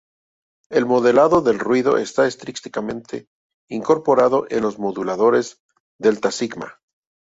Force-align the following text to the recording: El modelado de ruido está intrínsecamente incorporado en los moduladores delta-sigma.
El 0.71 0.87
modelado 0.87 1.41
de 1.43 1.53
ruido 1.53 1.99
está 1.99 2.25
intrínsecamente 2.25 3.27
incorporado 3.69 4.47
en 4.49 4.63
los 4.63 4.79
moduladores 4.79 5.61
delta-sigma. 5.99 6.81